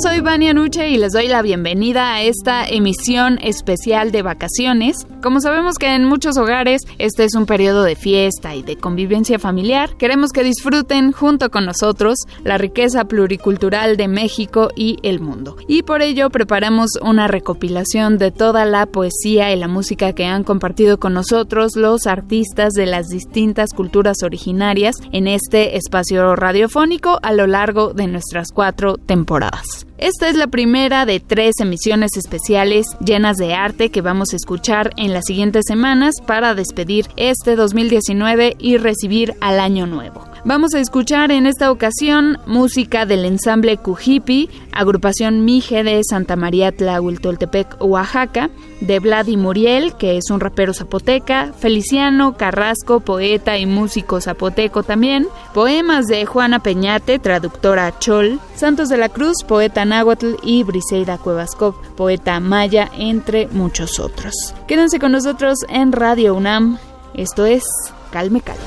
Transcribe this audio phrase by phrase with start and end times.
[0.00, 5.06] Soy Vania Nuche y les doy la bienvenida a esta emisión especial de vacaciones.
[5.22, 9.38] Como sabemos que en muchos hogares este es un periodo de fiesta y de convivencia
[9.38, 15.56] familiar, queremos que disfruten junto con nosotros la riqueza pluricultural de México y el mundo.
[15.68, 20.42] Y por ello preparamos una recopilación de toda la poesía y la música que han
[20.42, 27.32] compartido con nosotros los artistas de las distintas culturas originarias en este espacio radiofónico a
[27.32, 29.71] lo largo de nuestras cuatro temporadas.
[29.98, 34.90] Esta es la primera de tres emisiones especiales llenas de arte que vamos a escuchar
[34.96, 40.31] en las siguientes semanas para despedir este 2019 y recibir al año nuevo.
[40.44, 46.72] Vamos a escuchar en esta ocasión música del ensamble Cujipi, agrupación Mije de Santa María
[46.72, 54.20] Tlahuiltoltepec, Oaxaca, de Vladi Muriel, que es un rapero zapoteca, Feliciano Carrasco, poeta y músico
[54.20, 60.64] zapoteco también, poemas de Juana Peñate, traductora chol, Santos de la Cruz, poeta náhuatl y
[60.64, 64.34] Briseida Cuevascov, poeta maya, entre muchos otros.
[64.66, 66.78] Quédense con nosotros en Radio UNAM.
[67.14, 67.62] Esto es
[68.10, 68.62] Calme Calme.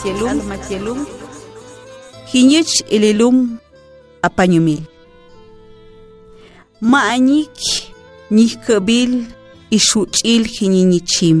[0.00, 1.00] matyalum matyalum
[2.32, 3.36] hiñich ililum
[4.26, 4.80] apañumil
[6.90, 7.52] ma'añik
[8.36, 9.12] ñijk'abil
[9.76, 11.38] ixuch'il jiñiñichim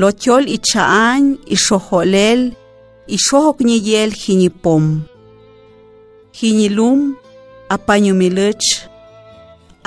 [0.00, 1.22] lotyol icha'an
[1.54, 2.40] ixojolel
[3.16, 4.84] ixojokñiyel jiñipom
[6.36, 6.92] anya
[7.88, 8.60] kintiel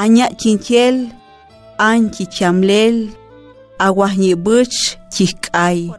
[0.04, 0.98] aña'tintiyel
[1.78, 2.98] antyichamlel
[3.80, 5.92] aguajñibuch chik'ay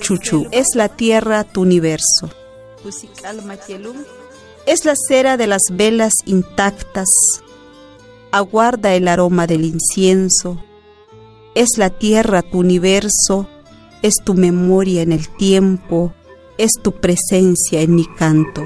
[0.00, 0.46] chuchu.
[0.50, 2.30] Es la tierra tu universo.
[4.66, 7.08] Es la cera de las velas intactas.
[8.32, 10.62] Aguarda el aroma del incienso.
[11.54, 13.48] Es la tierra tu universo.
[14.02, 16.12] Es tu memoria en el tiempo.
[16.56, 18.62] Es tu presencia en mi canto.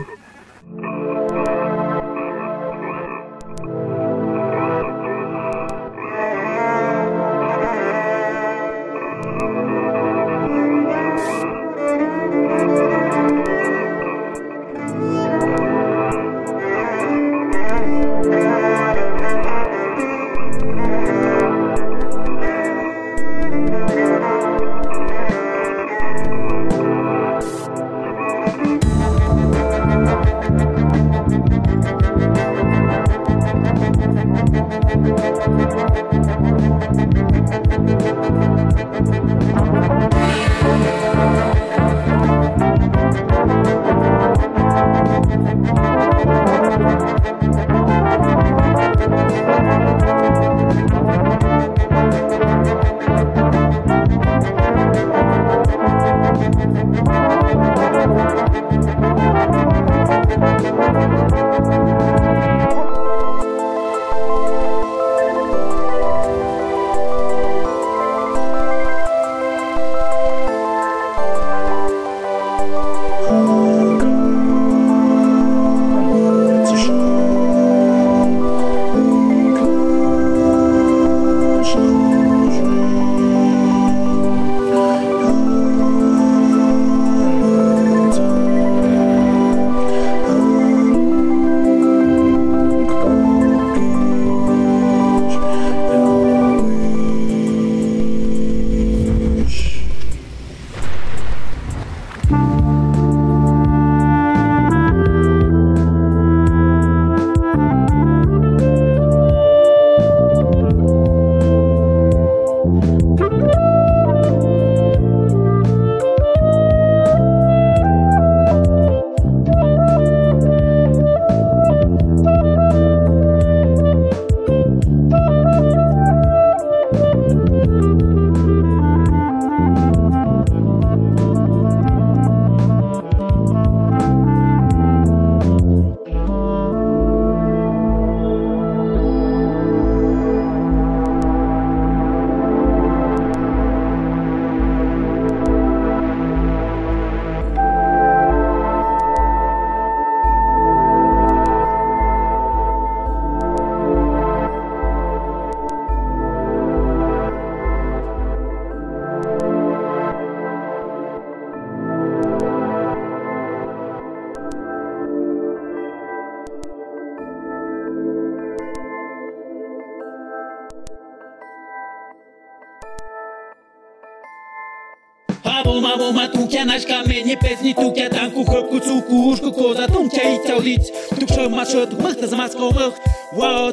[176.12, 181.48] матукя наш камени песни тукя танку хопку цуку ушку коза тунча и цяулиц тук шо
[181.48, 182.94] машо тук махта за маска омах
[183.32, 183.72] вау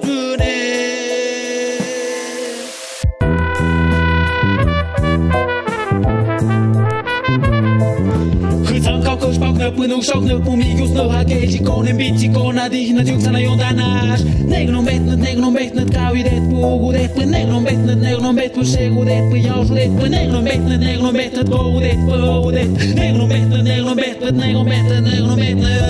[9.30, 14.24] Nung spalknöppu, nung soknöppu, miikus noha keisikonen bitsikona tihnat juksana jontanas.
[14.26, 19.36] Neil on petnyt, neil on petnyt, kauidet puukudetpu, neil on petnyt, neil on petnyt, segudetpu,
[19.36, 22.96] jausudetpu, neil on petnyt, neil on petnyt, koudetpu, oudet.
[22.96, 25.82] Neil on petnyt, neil on petnyt, neil on petnyt, neil on petnyt.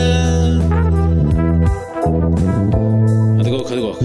[3.40, 3.96] Antakoon, antakoon.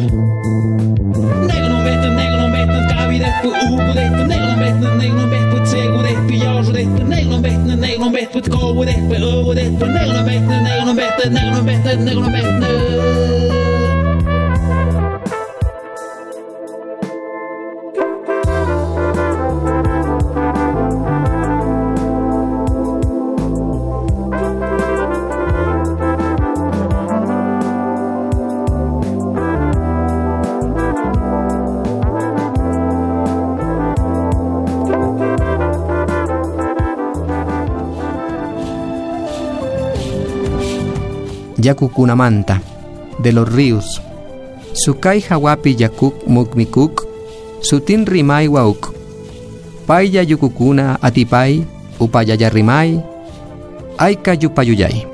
[1.46, 4.43] Neil on petnyt, neil on petnyt, kauidet puukudetpu, neil
[7.84, 12.00] neråt, bättre, gå och ett, för över ett, för neråt, bättre, neråt, bättre, neråt, bättre,
[12.00, 12.83] neråt, bättre
[41.64, 42.60] Yakukunamanta,
[43.18, 44.02] de los ríos.
[44.74, 47.06] Sukai Hawapi Yakuk Mukmikuk,
[47.62, 48.92] Sutin Rimai Wauk.
[49.86, 51.64] Paya Yukukuna Atipai,
[52.00, 53.00] Upayaya Rimai,
[53.96, 55.06] Aika Yupayuyay.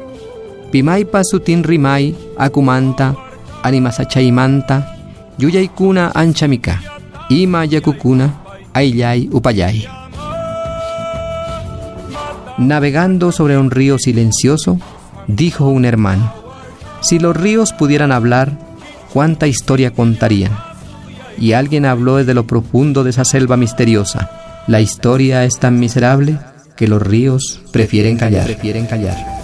[0.72, 3.14] Pimaipa Sutin Rimai, Akumanta,
[3.62, 4.96] Animasachaimanta,
[5.38, 6.78] Yuyaikuna Anchamika,
[7.28, 8.30] Ima Yakukuna,
[8.74, 9.86] Ayay Upayay.
[12.58, 14.78] Navegando sobre un río silencioso,
[15.26, 16.39] dijo un hermano,
[17.00, 18.52] si los ríos pudieran hablar,
[19.12, 20.52] ¿cuánta historia contarían?
[21.38, 24.30] Y alguien habló desde lo profundo de esa selva misteriosa.
[24.66, 26.38] La historia es tan miserable
[26.76, 28.44] que los ríos prefieren callar.
[28.44, 29.39] Prefieren callar.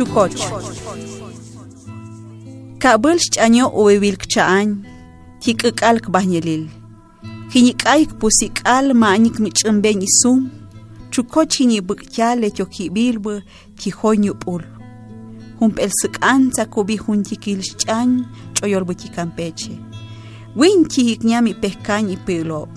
[0.00, 0.40] chukoch
[2.82, 4.68] kabul ch'año uwewil cha'an
[5.42, 6.64] tik'k'al kbahñelil
[7.52, 10.40] jiñik'ayk pusik'al ma'añik mich'imben isum
[11.12, 13.34] chukoch jiñib'kyale tyoki'bilbä
[13.80, 14.64] kijoñup'ul
[15.58, 18.10] junp'el säk'an tzakubi jun tikil ch'an
[18.56, 19.74] ch'oyolbä tikampeche
[20.56, 22.72] win kijikñami pejkan ipiloob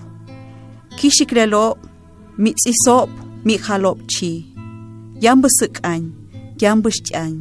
[0.97, 1.77] kixikleloob
[2.43, 3.09] mitz'isoob
[3.47, 4.31] mi'jaloob chi
[5.23, 6.22] yambä säk'an
[6.63, 7.33] yambä xch'añ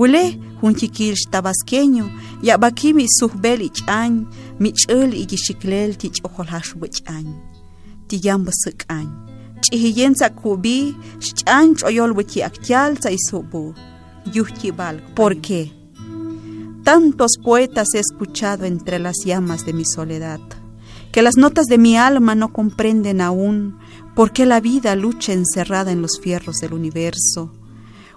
[0.00, 0.24] wile
[0.60, 2.06] jun tikil xtabasqueño
[2.46, 4.12] ya'b'akimi sujb'el ich'añ
[4.62, 7.26] mich'äl y kixiklel ti ch'ojoljaxb'ä ch'añ
[8.08, 9.06] ti yambä säk'añ
[9.62, 10.78] ch'ijiyen kubi
[11.26, 13.62] xch'añ ch'oyolbä ti aktyal tza isu'b'ä
[14.34, 15.62] yujtib'al ¿por qué?
[16.84, 20.40] Tantos poetas he escuchado entre las llamas de mi soledad,
[21.12, 23.78] que las notas de mi alma no comprenden aún
[24.14, 27.52] por qué la vida lucha encerrada en los fierros del universo.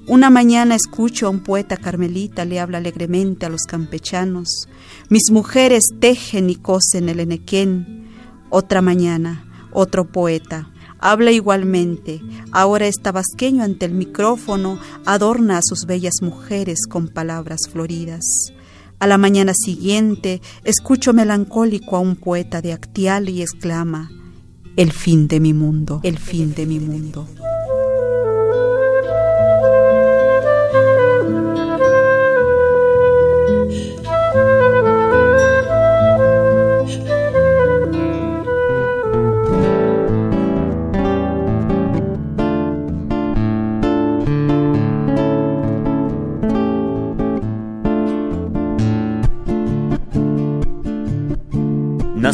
[0.08, 4.68] Una mañana escucho a un poeta carmelita, le habla alegremente a los campechanos.
[5.10, 8.10] Mis mujeres tejen y cosen el enequén.
[8.50, 10.70] Otra mañana, otro poeta
[11.04, 12.22] habla igualmente.
[12.52, 18.24] Ahora está vasqueño ante el micrófono, adorna a sus bellas mujeres con palabras floridas.
[19.00, 24.10] A la mañana siguiente, escucho melancólico a un poeta de Actial y exclama,
[24.78, 27.28] el fin de mi mundo, el fin de mi mundo.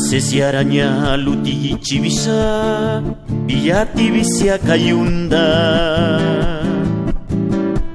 [0.10, 2.98] Sesi araña luti chivisa
[3.46, 5.46] Villati visia cayunda.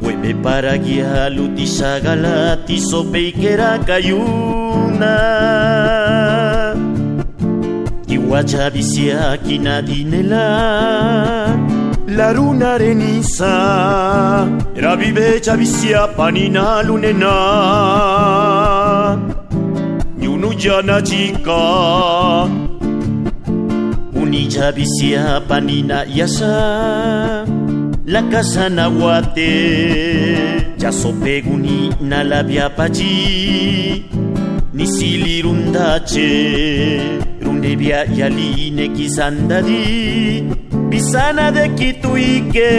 [0.00, 5.16] Hueme para guía luti sagalati sopeikera cayuna.
[8.06, 10.46] Kiwacha visia kinadinela
[12.06, 18.83] la luna areniza, era vive visia panina lunena
[20.56, 22.48] jana jika
[24.14, 27.46] Unija bisia panina yasa
[28.06, 29.50] La casa nahuate
[30.78, 34.04] Ya sopeguni na labia paji
[34.74, 36.28] Ni silirundache
[37.42, 40.44] Rundebia yaline kizandadi
[40.88, 42.70] Bisana de kituike.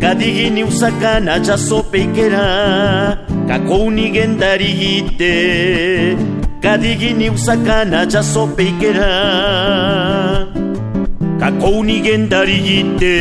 [0.00, 3.18] Kadigini usakana ya sopeikera
[3.48, 5.32] Kakouni gendarigite
[6.62, 9.12] kadigini usakana chasopeikera
[11.40, 13.16] kakouni gendariyite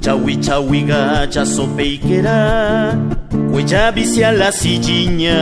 [0.00, 2.38] chawi chawiga chasopeikera
[3.50, 5.40] kuecha bisia la sijiña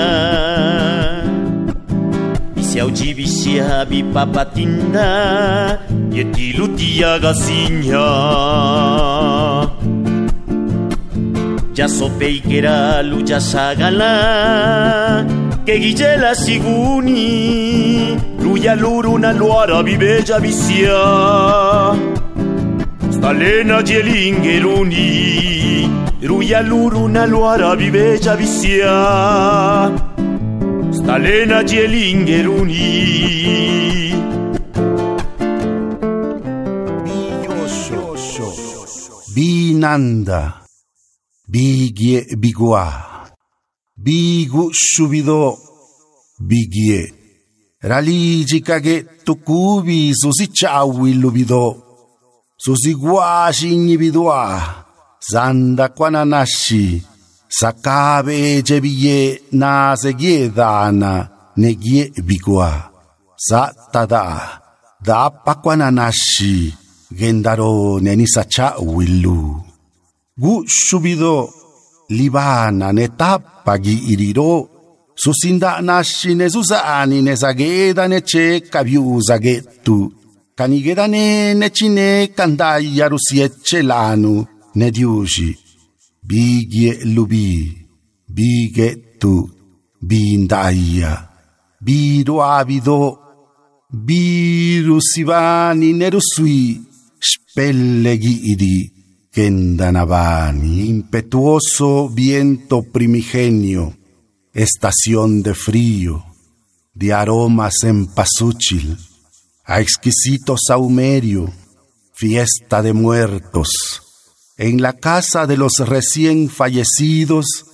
[2.54, 5.08] bisia uchi bisia bipapatinda
[6.12, 8.06] yetilutia gasiña
[11.74, 15.24] ya sopeikera lucha sagala
[15.66, 21.00] que guille siguni luya luruna luara viveja visia
[23.14, 25.08] stalena jelingeruni
[26.30, 28.96] ruya luruna luara viveja visia
[30.92, 32.88] stalena jelingeruni
[39.34, 40.61] Binanda
[41.52, 42.84] Bigie bigua.
[43.96, 45.58] Bigu subido.
[46.40, 47.12] Bigie.
[47.82, 51.76] Raligi kage tukubi susi chawi lubido.
[52.56, 54.62] Susi guashi bidua.
[55.30, 57.02] Zanda kwananashi.
[57.48, 62.90] Sakabe jebiye na segie dana negie bigua.
[63.36, 64.24] Sa tada.
[65.04, 66.74] Da pakwananashi.
[67.12, 69.71] Gendaro nenisacha willu.
[70.42, 71.36] Gu subido
[72.18, 74.52] libana ne tapagi iriro
[75.22, 79.98] susinda nashi ne susani ne sageda ne che kabiu zagetu
[80.58, 81.24] kanigeda ne
[81.60, 84.34] ne chine kandaya rusieche lanu
[84.78, 85.50] ne diushi
[86.28, 87.48] bigie lubi
[88.36, 89.34] bigetu
[90.08, 91.12] bindaya
[91.84, 93.00] biro avido
[94.06, 96.62] biru sivani nerusui
[97.30, 98.34] spelleghi
[99.32, 103.96] idi Kendanabani, impetuoso viento primigenio,
[104.52, 106.24] estación de frío,
[106.94, 108.98] de aromas en pasúchil,
[109.64, 111.50] a exquisito saumerio,
[112.12, 113.68] fiesta de muertos.
[114.58, 117.64] En la casa de los recién fallecidos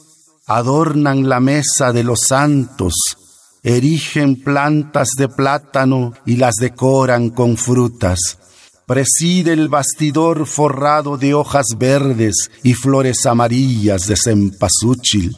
[0.47, 2.95] adornan la mesa de los santos,
[3.65, 8.39] erigen plantas de plátano y las decoran con frutas
[8.89, 15.37] preside el bastidor forrado de hojas verdes y flores amarillas de cempasúchil.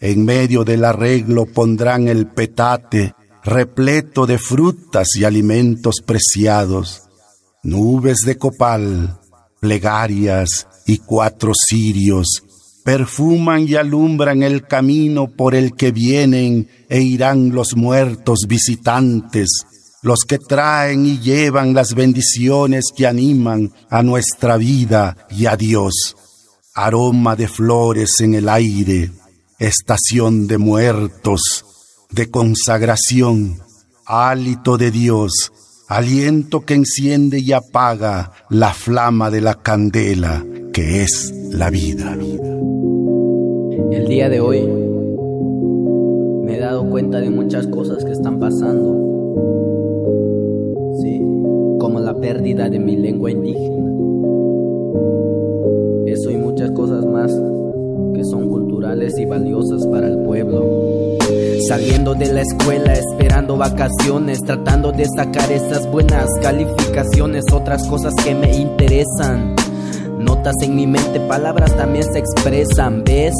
[0.00, 7.02] En medio del arreglo pondrán el petate, repleto de frutas y alimentos preciados,
[7.62, 9.20] nubes de copal,
[9.60, 12.44] plegarias y cuatro cirios,
[12.82, 19.66] perfuman y alumbran el camino por el que vienen e irán los muertos visitantes
[20.06, 26.14] los que traen y llevan las bendiciones que animan a nuestra vida y a Dios.
[26.76, 29.10] Aroma de flores en el aire,
[29.58, 31.64] estación de muertos,
[32.12, 33.58] de consagración,
[34.04, 35.50] hálito de Dios,
[35.88, 42.16] aliento que enciende y apaga la flama de la candela que es la vida.
[43.90, 44.64] El día de hoy
[46.44, 49.05] me he dado cuenta de muchas cosas que están pasando
[52.26, 53.88] pérdida de mi lengua indígena.
[56.08, 57.30] Eso y muchas cosas más
[58.14, 61.16] que son culturales y valiosas para el pueblo.
[61.68, 68.34] Saliendo de la escuela, esperando vacaciones, tratando de sacar esas buenas calificaciones, otras cosas que
[68.34, 69.54] me interesan
[70.18, 73.34] Notas en mi mente, palabras también se expresan, ¿ves?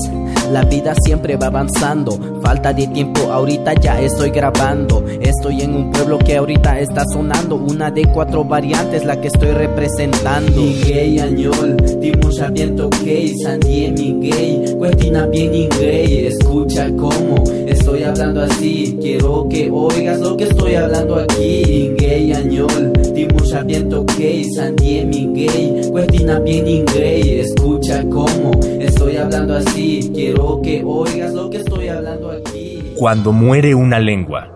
[0.53, 5.05] La vida siempre va avanzando, falta de tiempo, ahorita ya estoy grabando.
[5.21, 9.50] Estoy en un pueblo que ahorita está sonando, una de cuatro variantes la que estoy
[9.50, 10.62] representando.
[10.87, 18.43] gay añol, dimos abierto gay, sandie mi gay, cuestina bien inglés, escucha cómo estoy hablando
[18.43, 21.93] así, quiero que oigas lo que estoy hablando aquí.
[21.99, 28.53] gay añol, dimos abierto gay, sandie mi gay, cuestina bien inglés, escucha cómo
[28.87, 30.11] estoy hablando así.
[30.14, 32.83] Quiero que oigas lo que estoy hablando aquí.
[32.97, 34.52] Cuando muere una lengua.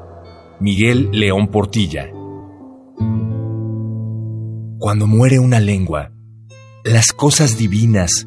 [0.60, 2.10] Miguel León Portilla.
[4.78, 6.12] Cuando muere una lengua,
[6.84, 8.26] las cosas divinas,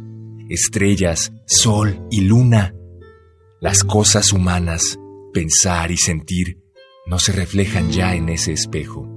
[0.50, 2.75] estrellas, sol y luna,
[3.60, 5.00] las cosas humanas,
[5.31, 6.60] pensar y sentir,
[7.05, 9.07] no se reflejan ya en ese espejo.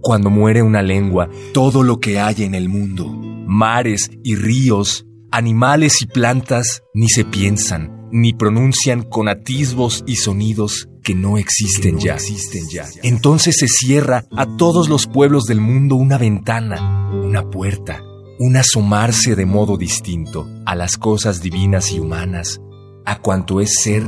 [0.00, 6.00] Cuando muere una lengua, todo lo que hay en el mundo, mares y ríos, animales
[6.00, 12.14] y plantas, ni se piensan, ni pronuncian con atisbos y sonidos que no existen, ya.
[12.14, 12.86] existen ya.
[13.02, 18.02] Entonces se cierra a todos los pueblos del mundo una ventana, una puerta,
[18.38, 22.60] un asomarse de modo distinto a las cosas divinas y humanas,
[23.04, 24.02] a cuanto es ser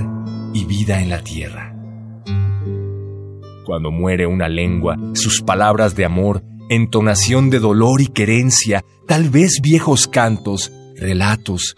[0.55, 1.77] y vida en la tierra.
[3.67, 9.61] Cuando muere una lengua, sus palabras de amor, entonación de dolor y querencia, tal vez
[9.63, 11.75] viejos cantos, relatos,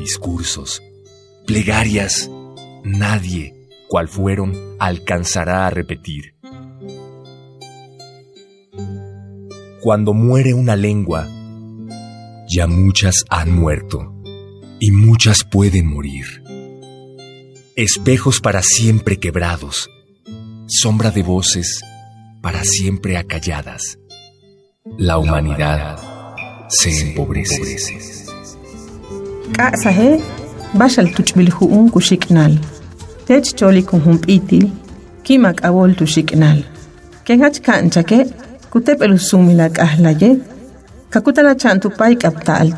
[0.00, 0.82] discursos,
[1.46, 2.30] plegarias,
[2.84, 3.54] nadie,
[3.88, 6.34] cual fueron, alcanzará a repetir.
[9.80, 11.28] Cuando muere una lengua,
[12.48, 14.14] ya muchas han muerto
[14.80, 16.42] y muchas pueden morir.
[17.76, 19.88] Espejos para siempre quebrados,
[20.66, 21.80] sombra de voces
[22.42, 23.98] para siempre acalladas.
[24.96, 25.98] La humanidad
[26.68, 27.76] se empobrece.
[29.52, 30.20] Ka'sahe,
[30.72, 32.58] bashal tuchbilhu un kushiknal.
[33.26, 34.72] Tech choli con humpitil,
[35.22, 36.64] kimak abol tushiknal.
[37.24, 38.26] Kengach kanchake,
[38.70, 40.40] kutep el sumila kahlaye,
[41.10, 42.74] kakutala chantupay kapta al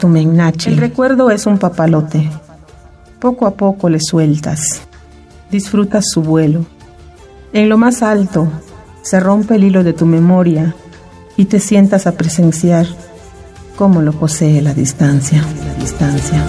[0.66, 2.28] El recuerdo es un papalote.
[3.20, 4.82] Poco a poco le sueltas.
[5.50, 6.66] Disfrutas su vuelo
[7.52, 8.48] en lo más alto
[9.02, 10.74] se rompe el hilo de tu memoria
[11.36, 12.86] y te sientas a presenciar
[13.76, 15.42] cómo lo posee la distancia.
[15.66, 16.44] La distancia.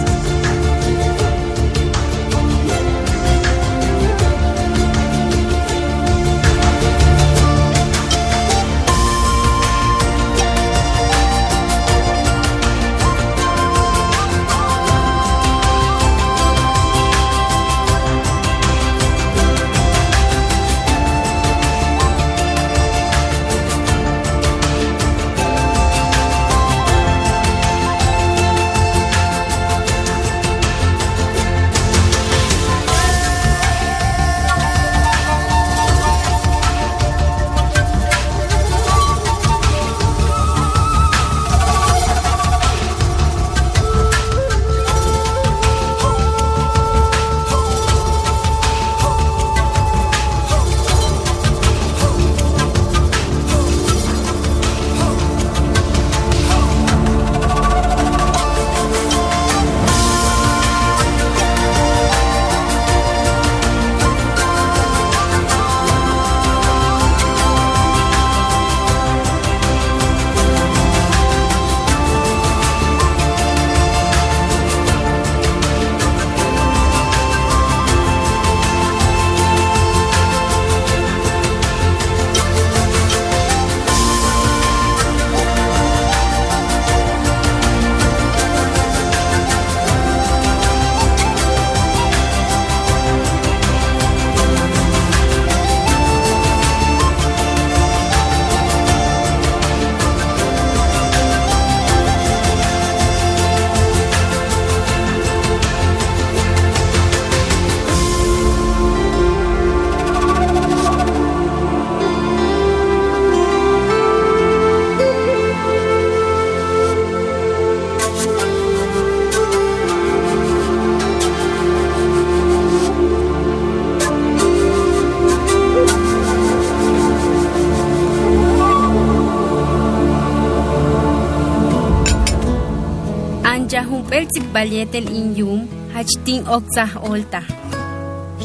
[134.52, 137.42] Belzik balyetel inyum, hachtin okzah olta.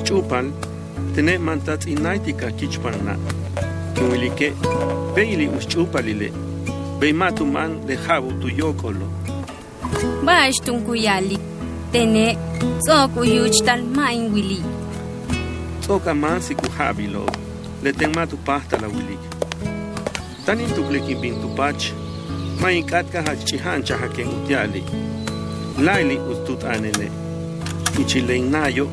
[0.05, 0.53] Chupal,
[1.14, 3.16] tene mantat inaitika kichparna.
[3.95, 4.53] Kiwilike,
[5.14, 6.33] beili uschupalile.
[7.01, 9.09] Beimatu man de jabu tu yokolo.
[10.25, 11.38] Bash tunkuyali,
[11.92, 12.37] tene
[12.81, 14.62] tzok uyuchtal main wili.
[15.81, 17.27] Tzoka man siku habilo,
[17.83, 19.23] le tenmatu pasta la wilik.
[20.47, 21.92] Tanin tuklekin bintu pach,
[22.61, 24.83] main katka hachihancha haken utiali.
[25.78, 27.10] Laili ustut anele.
[28.00, 28.88] Ichileinayo,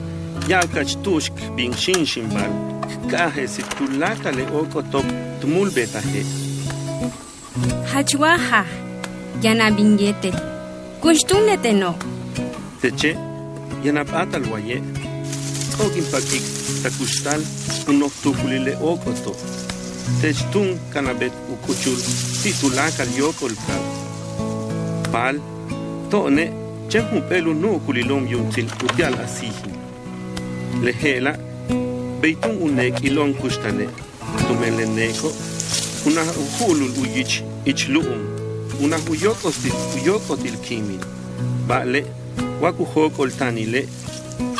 [0.47, 2.51] yakach tushk bin shinshimbal.
[3.11, 5.05] Kaje si tulaka le oko top
[5.41, 6.25] tumulbetaje.
[7.93, 8.65] Hachwaha,
[9.41, 10.31] yana bingete.
[11.01, 11.95] Kushtunete no.
[12.81, 13.17] Teche,
[13.83, 14.81] yanapata al waye.
[15.79, 16.43] Okin pakik
[16.83, 17.41] takustal
[17.87, 19.35] uno tukulile okoto.
[20.21, 21.97] Techtun kanabet ukuchul
[22.43, 23.83] titulaka yokol kal.
[25.11, 25.39] Pal,
[26.09, 26.62] tone,
[26.93, 29.73] chehun pelu no kulilom yuntil utial asihin.
[30.86, 31.34] Lehela,
[32.21, 33.88] beitun unek ilon kustane.
[34.47, 35.32] Tumele neko,
[36.06, 38.21] una uhulul uyich ichluum.
[38.84, 40.99] Una huyokotil huyokotil kimin.
[41.67, 42.06] Vale,
[42.62, 43.88] wakuhokol tanile,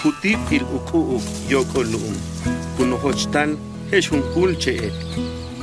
[0.02, 2.18] kutip il ukuu yokolum.
[2.78, 3.58] Kunohochtal
[3.92, 4.98] heshun kulche ek.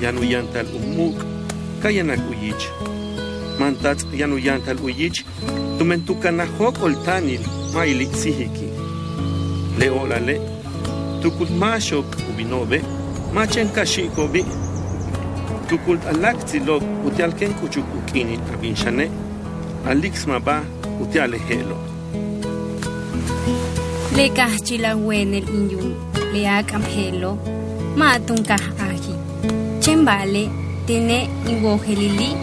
[0.03, 1.19] Yanu yantal umuk,
[1.83, 2.65] kayanak uyich.
[3.59, 5.25] Mantats yanu yantal uyich,
[5.81, 7.41] tumentukana hokol tanil
[7.75, 8.69] maili sihiki.
[9.79, 10.41] Leolale,
[11.23, 12.83] tukult mashok ubinobe,
[13.33, 14.45] machen kashikobi.
[15.69, 19.07] Tukult alaktilok utialken kuchuk ukini abinshane,
[19.89, 20.61] alixma ba
[21.03, 21.79] utiale helo.
[24.17, 25.95] Le kahchila wenel inyum,
[26.33, 27.39] le akam helo,
[27.97, 29.15] matunkah aji.
[29.81, 30.45] Chembale,
[30.87, 32.37] tene inwohelili,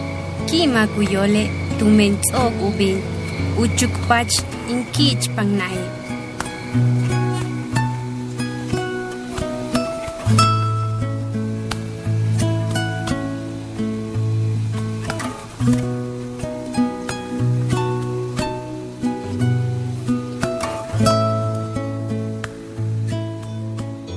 [0.46, 2.18] kima kuyole, tumen
[2.66, 2.98] ubin,
[3.58, 4.34] uchukpach
[4.68, 5.78] inkich pangnai.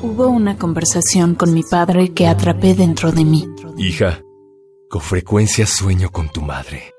[0.03, 3.47] Hubo una conversación con mi padre que atrapé dentro de mí.
[3.77, 4.21] Hija,
[4.89, 6.93] con frecuencia sueño con tu madre.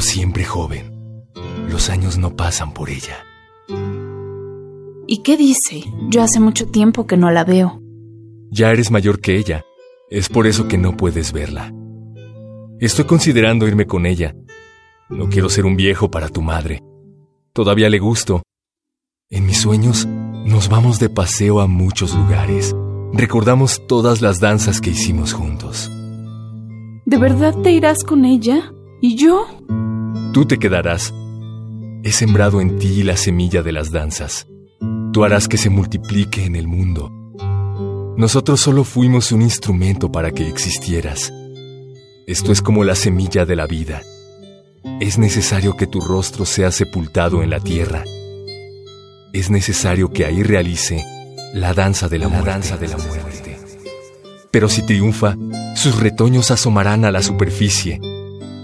[0.00, 1.26] Siempre joven.
[1.68, 3.24] Los años no pasan por ella.
[5.06, 5.84] ¿Y qué dice?
[6.08, 7.80] Yo hace mucho tiempo que no la veo.
[8.50, 9.62] Ya eres mayor que ella.
[10.08, 11.72] Es por eso que no puedes verla.
[12.80, 14.34] Estoy considerando irme con ella.
[15.10, 16.82] No quiero ser un viejo para tu madre.
[17.52, 18.42] Todavía le gusto.
[19.28, 22.74] En mis sueños nos vamos de paseo a muchos lugares.
[23.12, 25.90] Recordamos todas las danzas que hicimos juntos.
[27.04, 28.72] ¿De verdad te irás con ella?
[29.02, 29.46] ¿Y yo?
[30.32, 31.12] Tú te quedarás.
[32.02, 34.46] He sembrado en ti la semilla de las danzas.
[35.12, 37.10] Tú harás que se multiplique en el mundo.
[38.16, 41.32] Nosotros solo fuimos un instrumento para que existieras.
[42.26, 44.02] Esto es como la semilla de la vida.
[45.00, 48.04] Es necesario que tu rostro sea sepultado en la tierra.
[49.32, 51.04] Es necesario que ahí realice
[51.54, 52.50] la danza de la, muerte.
[52.50, 53.58] Danza de la muerte.
[54.50, 55.36] Pero si triunfa,
[55.74, 58.00] sus retoños asomarán a la superficie.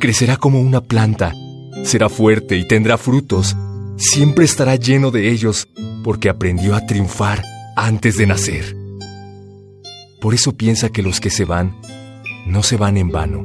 [0.07, 1.35] Crecerá como una planta,
[1.83, 3.57] será fuerte y tendrá frutos.
[3.97, 5.66] Siempre estará lleno de ellos
[6.05, 7.42] porque aprendió a triunfar
[7.75, 8.77] antes de nacer.
[10.21, 11.75] Por eso piensa que los que se van
[12.47, 13.42] no se van en vano.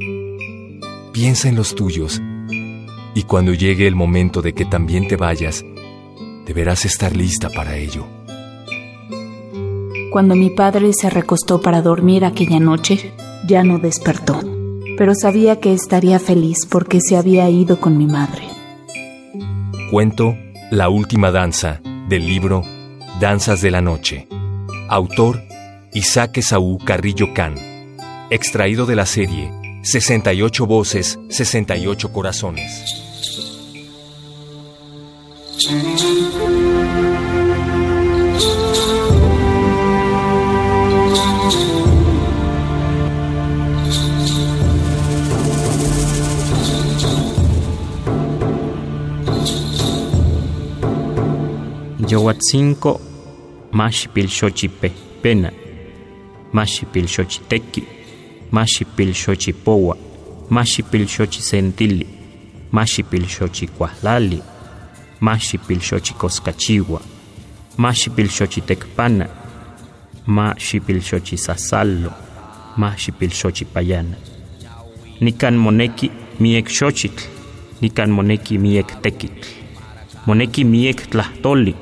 [1.11, 2.21] Piensa en los tuyos
[3.15, 5.65] y cuando llegue el momento de que también te vayas,
[6.45, 8.05] deberás estar lista para ello.
[10.11, 13.13] Cuando mi padre se recostó para dormir aquella noche,
[13.47, 14.39] ya no despertó,
[15.01, 18.43] pero sabía que estaría feliz porque se había ido con mi madre.
[19.89, 20.37] Cuento
[20.69, 22.61] La última danza del libro
[23.19, 24.27] Danzas de la Noche.
[24.89, 25.41] Autor
[25.91, 27.55] Isaac Esaú Carrillo Can.
[28.29, 32.85] Extraído de la serie 68 voces, 68 corazones.
[52.31, 52.99] Yowatzinco
[53.71, 54.91] Mashipil Xochipe
[55.21, 55.51] Pena
[56.53, 57.83] Mashipil Xochiteki
[58.51, 59.97] Mashipil Xochipowa
[60.49, 62.07] Mashipil Xochisentili
[62.71, 64.41] Mashipil Xochicuahlali
[65.19, 67.01] Mashipil Xochicoscachiwa
[67.77, 69.27] Mashipil Xochitekpana
[70.27, 72.13] Mashipil Xochisasalo
[72.77, 74.15] Mashipil Xochipayana
[75.19, 77.23] Nikan moneki miek xochitl
[77.81, 79.47] nikan moneki miek tekitl.
[80.25, 81.75] Moneki miek tlahtoli,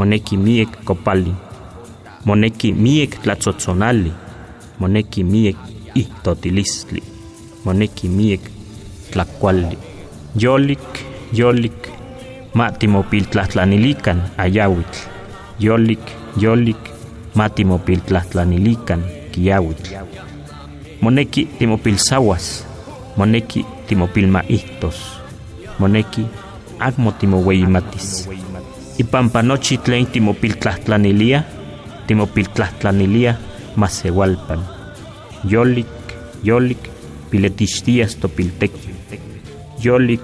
[0.00, 1.34] moneki miek kopali.
[2.24, 4.12] Moneki miek tlatzotzonali,
[4.78, 5.56] moneki miek
[5.94, 7.02] ihtotilistli,
[7.64, 8.40] moneki miek
[9.12, 9.76] tlakuali.
[10.36, 11.88] Yolik, yolik,
[12.54, 15.00] ma timopiltlahtlanilikan ayawitl.
[15.60, 16.04] Yolik,
[16.36, 16.80] yolik,
[17.34, 19.96] ma timopiltlahtlanilikan kiyawitl.
[21.00, 22.64] Moneki timopilsawas,
[23.16, 24.96] moneki timopilmaihtos,
[25.78, 26.24] moneki
[26.78, 27.12] akmo
[28.96, 28.98] timoweimatis.
[28.98, 31.42] Ipampa nochi tlen timopiltlahtlanilia,
[32.06, 33.34] timopiltlahtlanilia
[33.76, 34.60] masewalpan.
[35.44, 35.86] Yolik,
[36.42, 36.90] yolik,
[37.30, 38.94] piletixtias topilteki.
[39.84, 40.20] Yolik,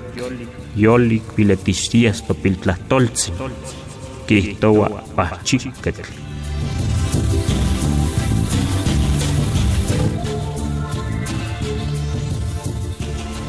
[0.76, 3.32] yolik, piletixtias topiltlahtoltzi.
[4.26, 6.02] Kihtowa pachiketl.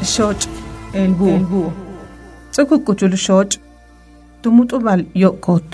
[0.08, 0.48] xoch
[0.94, 1.72] el búho
[2.52, 3.67] tsukukuchul xoch
[4.42, 5.68] tumutubal yokot.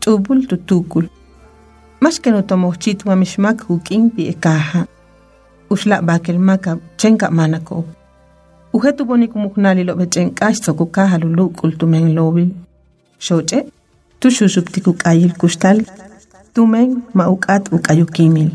[0.00, 1.08] Tubul tutukul
[2.00, 4.86] max que no tomochitwa mixmak uk'inpi ekaja
[5.70, 7.84] uxla bakelmaka chenka manako.
[8.72, 12.50] Uje tubonikumuknali lobe ch'enk'ax tsokukaja luluk'ul tumen lobil
[13.26, 13.58] xoch'e
[14.20, 15.78] tuxuxuptikuk'ayil kuxtal
[16.54, 18.50] tumen ma uk'at uk'ayukimil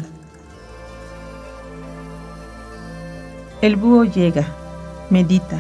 [3.61, 4.45] El búho llega,
[5.11, 5.59] medita.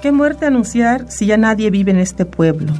[0.00, 2.72] ¿Qué muerte anunciar si ya nadie vive en este pueblo?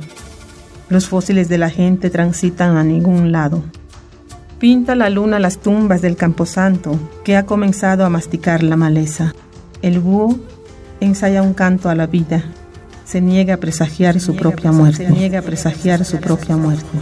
[0.89, 3.65] Los fósiles de la gente transitan a ningún lado.
[4.61, 9.35] Pinta la luna las tumbas del camposanto que ha comenzado a masticar la maleza.
[9.83, 10.39] El búho
[11.01, 12.45] ensaya un canto a la vida.
[13.05, 15.07] Se niega a presagiar su propia muerte.
[15.07, 16.99] Se niega a presagiar su propia muerte.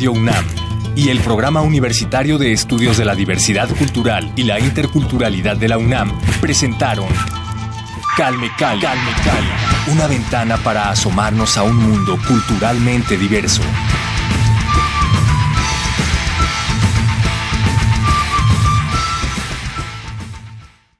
[0.00, 0.44] UNAM
[0.96, 5.78] y el Programa Universitario de Estudios de la Diversidad Cultural y la Interculturalidad de la
[5.78, 7.06] UNAM presentaron
[8.16, 8.80] Calme Calme
[9.22, 13.62] Cali, una ventana para asomarnos a un mundo culturalmente diverso.